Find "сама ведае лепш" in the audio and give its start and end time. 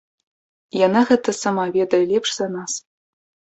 1.43-2.29